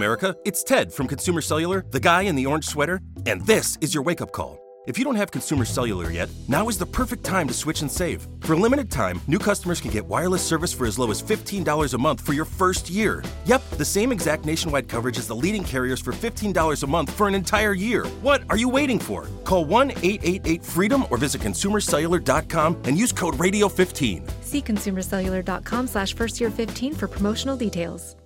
[0.00, 0.34] America.
[0.46, 4.02] It's Ted from Consumer Cellular, the guy in the orange sweater, and this is your
[4.02, 4.58] wake up call.
[4.86, 7.90] If you don't have Consumer Cellular yet, now is the perfect time to switch and
[7.90, 8.26] save.
[8.40, 11.94] For a limited time, new customers can get wireless service for as low as $15
[11.94, 13.22] a month for your first year.
[13.44, 17.28] Yep, the same exact nationwide coverage as the leading carriers for $15 a month for
[17.28, 18.06] an entire year.
[18.22, 19.28] What are you waiting for?
[19.44, 24.30] Call 1 888 freedom or visit consumercellular.com and use code radio15.
[24.42, 28.16] See consumercellular.com slash first year 15 for promotional details.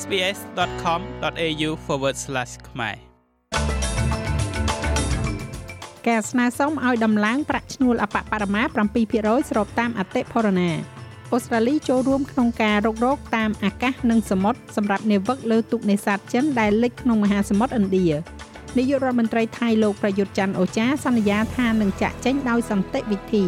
[0.00, 2.96] sbs.com.au forward slash ខ្មែរ
[6.08, 8.62] ការស្នើសុំឲ្យដំឡើងប្រាក់ឈ្នួលអបបរមា
[9.06, 10.70] 7%ស្របតាមអតិផរណា
[11.32, 18.08] អូស្ត្រាលីចូលរួមក្នុងការរុករកតាមអាកាសនិងសមុទ្រសម្រាប់នាវិកលើទូកនេសាទចិនដែលលិចក្នុងមហាសមុទ្រឥណ្ឌា
[18.78, 23.44] នាយករដ្ឋមន្ត្រីថៃលោកប្រយុទ្ធច័ន្ទអូចាសន្យាថានឹងចាក់ចេញដោយសន្តិវិធី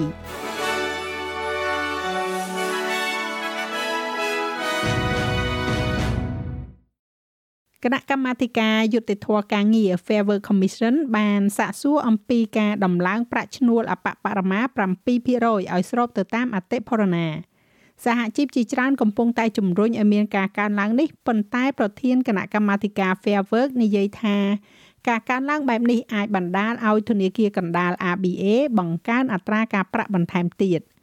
[7.85, 14.61] គណៈកម្មាធិការយុតិធធការងារ Fair Work Commission បានសាកសួរអំពីការដំឡើងប្រាក់ឈ្នួលអបបរមា
[15.05, 15.07] 7%
[15.47, 17.27] ឲ្យស្របទៅតាមអតិផរណា
[18.05, 24.37] សហជីពជាច្រើនកំពុងតែជំរុញឲ្យមានការកើនឡើងនេះប៉ុន្តែប្រធានគណៈកម្មាធិការ Fair Work និយាយថា
[25.09, 28.45] ការកើនឡើងបែបនេះអាចបណ្ដាលឲ្យធនាគារកណ្ដាល ABA
[28.79, 30.81] បង្កើនអត្រាការប្រាក់បន្ថែមទៀត។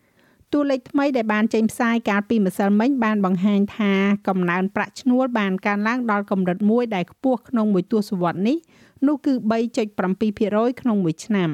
[0.53, 3.93] តួលេខថ្មីដែលបានចេញផ្សាយកាលពីម្សិលមិញបានបង្ហាញថា
[4.27, 8.57] កំណើនប្រាក់ឈ្នួលបានកើនឡើងដល់កម្រិតមួយដែលខ្ពស់ក្នុងមួយទសវត្សរ៍នេះ
[9.07, 9.33] នោះគឺ
[10.01, 11.49] 3.7%ក្នុងមួយឆ្នាំ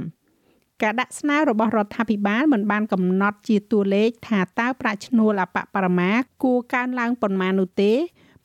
[0.82, 6.12] ការដាក់ស្នើរបស់រដ្ឋាភិបាលមិនបានកំណត់ជាតួលេខថាតើប្រាក់ឈ្នួលអបបរមា
[6.44, 7.94] គួរកើនឡើងប៉ុន្មាននោះទេ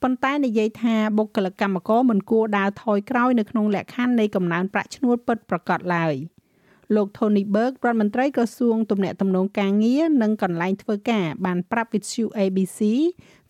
[0.02, 6.14] ប៉ុន្តែនិយាយថាបុគ្គលិកកម្មករមិនគួរដើរថយក្រោយនៅក្នុងលក្ខខណ្ឌនៃកំណើនប្រាក់ឈ្នួលពិតប្រាកដឡើយ។
[6.96, 12.80] លោក Tony Berg រដ្ឋមន្ត្រីក្រសួងទំនាក់ទំនងការងារនិងកន្លែងធ្វើការបានប្រាប់វិទ្យុ ABC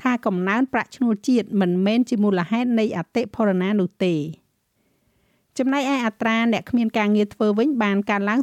[0.02, 4.14] ថាកំណើនប្រាក់ឈ្នួលជាតិមិនមែនជាមូលហេតុនៃអតិផរណានោះទេ
[5.58, 8.40] ចំណែកឯអត្រាអ្នកគ្មានការងារធ្វើវិញបានកើនឡើង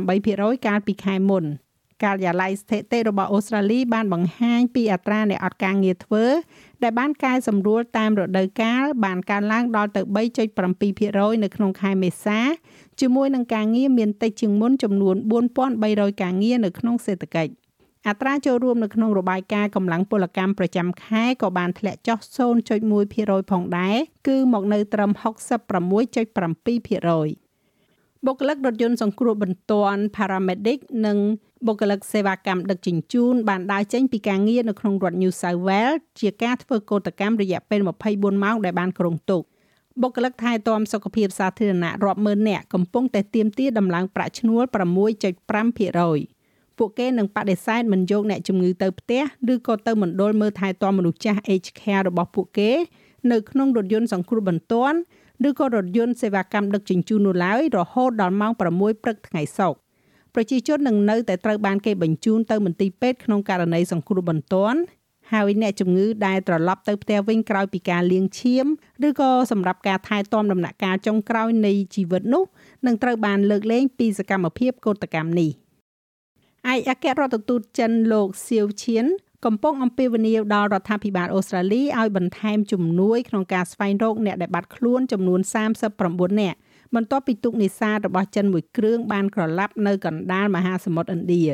[0.00, 1.44] 0.8%កាលពីខែមុន
[2.04, 6.24] ការិយាល័យស្ថិតិរបស់អូស្ត្រាលីបានបង្ហាញពីអត្រាអ្នកអត់ការងារធ្វើ
[6.82, 12.40] ដែលបានកែសម្រួលតាមរដូវកាលបានកើនឡើងដល់ទៅ3.7%នៅក្នុងខែមេសា
[13.00, 15.16] ជាមួយនឹងការងារមានតិចជាងមុនចំនួន
[15.68, 17.52] 4300ការងារនៅក្នុងសេដ្ឋកិច្ច
[18.08, 22.18] អត្រាចូលរួមនៅក្នុងរបាយការណ៍កម្លាំងពលកម្មប្រចាំខែក៏បានធ្លាក់ចុះ
[22.84, 23.96] 0.1%ផងដែរ
[24.28, 27.49] គឺមកនៅត្រឹម66.7%
[28.26, 31.18] បុគ្គលិករថយន្តសង្គ្រោះបន្ទាន់ paramedic និង
[31.66, 37.80] បុគ្គលិកសេវាកម្មដឹកជញ្ជូនបានដើរចេញពីការងារនៅក្នុងរដ្ឋ New South Wales ជាការធ្វើកោតកម្មរយៈពេល
[38.10, 39.42] 24ម៉ោងដែលបានគ្រោងទុក
[40.02, 49.22] បុគ្គលិកថែទាំសុខភាពសាធារណៈរាប់ម៉ឺននាក់កំពុងតែទាមទារដំឡើងប្រាក់ឈ្នួល6.5%ពួកគេនឹងបដិសេធមិនយកអ្នកជំងឺទៅផ្ទះ
[49.52, 52.72] ឬក៏ទៅមណ្ឌលមើលថែទាំមនុស្សចាស់ Aged Care របស់ពួកគេ
[53.32, 54.98] នៅក្នុងរថយន្តសង្គ្រោះបន្ទាន់
[55.48, 59.78] ឬក៏រថយន្តសេវាកម្មដឹកជញ្ជូននោះឡើយរហូតដល់ម៉ោង6ព្រឹកថ្ងៃសុក្រ
[60.34, 64.80] ប្រជាជននឹងនៅតែត្រូវបានគេបញ្ជូនទៅមន្ទីរពេទ្យក្នុងករណីសង្គ្រោះបន្ទាន់
[65.32, 68.66] ហើយអ្នកជំងឺដែលត្រឡប់ទៅផ្ទះវិញក្រោយពីការលាងឈាម
[69.08, 72.44] ឬក៏សម្រាប់ការថែទាំដំណាក់កាលចុងក្រោយនៃជីវិតនោះ
[72.86, 75.50] នឹងត្រូវបានលើកលែងពីសកម្មភាពកោតកម្មនេះ
[76.72, 79.06] ឯកអគ្គរដ្ឋទូតចិនលោកសៀវឈៀន
[79.46, 85.40] កំពុងអំពាវនាវដល់រដ្ឋាភិបាលអូស្ត្រាលីឲ្យបន្ថែមជំនួយក្នុងការស្វែងរកអ្នកដែលបាត់ខ្លួនចំនួន
[85.90, 86.58] 39នាក់
[86.94, 91.44] បន្ទាប់ពីទូកនេសាទរបស់ចិនមួយគ្រឿងបានក្រឡាប់នៅកណ្ដាលមហាសមុទ្រឥណ្ឌា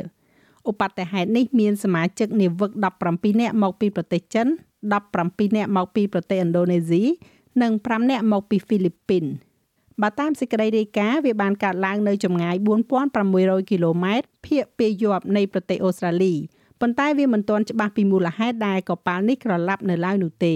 [0.69, 2.71] ឧបទ្ទហេតុនេះមានសមាជិកនាវិក
[3.07, 4.47] 17នាក់មកពីប្រទេសចិន
[5.01, 7.03] 17នាក់មកពីប្រទេសឥណ្ឌូនេស៊ី
[7.61, 9.25] និង5នាក់មកពីហ្វីលីពីន
[10.01, 12.55] បើតាមសេចក្តីរាយការណ៍វាបានកើតឡើងនៅចម្ងាយ
[13.13, 16.35] 4600គីឡូម៉ែត្រភាគពាយ័ព្យនៃប្រទេសអូស្ត្រាលី
[16.81, 20.55] ប៉ុន្តែវាមិនទាន់ច្បាស់ពីមូលហេតុដែលកប៉ាល់នេះក្រឡាប់នៅឡើយនោះទេ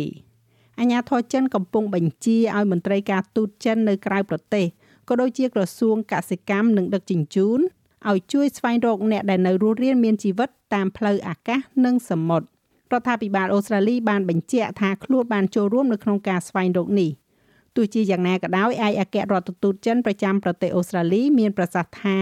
[0.80, 4.66] អាញាធរចិនកំពុងបញ្ជាឲ្យមន្ត្រីការទូតចិននៅក្រៅប្រទេស
[5.10, 7.60] ក៏ដូចជាក្រសួងកសិកម្មនិងដឹកជញ្ជូន
[8.10, 12.48] ឲ្យជួយស្វែងរកអ្នកដែលនៅរស់រានមានជីវិតតាមផ្លូវអាកាសនិងសមុទ្រ
[12.92, 17.12] រដ្ឋាភិបាលអូស្ត្រាលីបានបញ្ជាក់ថាខ្លួនបានចូលរួមនៅក្នុងការស្វែងរកនេះ
[17.76, 22.18] ទោះជាយ៉ាងណាក៏ដោយឯកអគ្គរដ្ឋទូតចិនប្រចាំប្រទេសអូស្ត្រាលីមានប្រសាសន៍ថា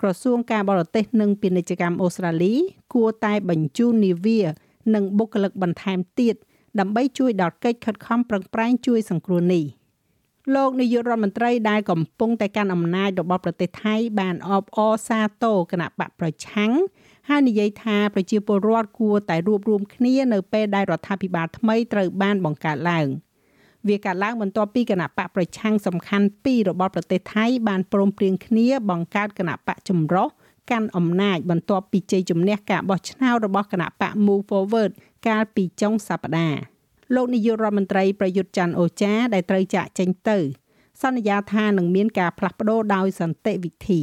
[0.00, 2.54] ក្រសួងការបរទេសនិងពាណិជ្ជកម្មអូស្ត្រាលី
[2.94, 4.40] គួរតែបញ្ជូននាវា
[4.94, 6.34] និងបុគ្គលិកបន្ថែមទៀត
[6.80, 9.64] ដើម្បីជួយដល់កិច្ចខិតខំប្រឹងប្រែងជួយសង្គ្រោះនេះ
[10.54, 16.72] លោកនាយករដ្ឋមន្ត្រីដែលកំពុងតែកាន់អំណាចរបស់ប្រទេសថៃបានអបអរសាទរគណៈបកប្រឆាំង
[17.28, 23.06] ហើយនិយាយថាប្រជាពលរដ្ឋគួរតែរួបរวมគ្នានៅពេលដែលរដ្ឋាភិបាលថ្មីត្រូវបានបង្កើតឡើង។
[23.86, 30.28] វាកើតឡើងបន្ទាប់ពីគណៈបកប្រឆាំងសំខាន់ពីររបស់ប្រទេសថៃបានព្រមព្រៀងគ្នាបង្កើតគណៈបកចម្រុះ
[30.70, 34.90] កាន់អំណាចបន្ទាប់ពីជ័យជំនះការបោះឆ្នោតរបស់គណៈបក Move Forward
[35.26, 36.60] កាលពីចុងសប្តាហ៍
[37.14, 40.38] លោកនាយករដ្ឋមន្ត្រីប្រយុទ្ធច័ន្ទអូចាដែលត្រូវចាក់ចេញទៅ
[41.02, 44.02] សន្យាថានឹងមានការផ្លាស់ប្ដូរដោយសន្តិវិធី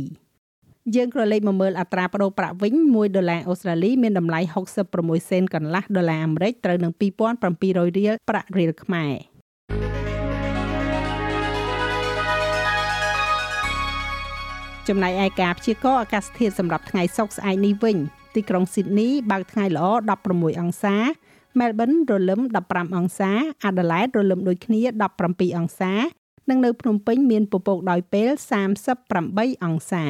[0.95, 4.39] យើងក៏លេខមកមើលអត្រាប្តូរប្រាក់វិញ1ដុល្លារអូស្ត្រាលីមានតម្លៃ
[4.85, 9.34] 66សេនកន្លះដុល្លារអាមេរិកត្រូវនឹង2700រៀលប្រាក់រៀលខ្មែរ
[14.87, 17.97] ចំណែកឯការព្យាករណ៍អាកាសធាតុសម្រាប់ថ្ងៃសុក្រស្អែកនេះវិញ
[18.35, 19.87] ទីក្រុងស៊ីដនីបើកថ្ងៃល្អ
[20.23, 20.95] 16អង្សា
[21.59, 23.31] មែលប៊នរលឹម15អង្សា
[23.65, 24.79] អាដាលេដរលឹមដូចគ្នា
[25.19, 25.93] 17អង្សា
[26.49, 28.29] និងនៅភ្នំពេញមានពពកដោយពេល
[28.91, 30.05] 38អង្សា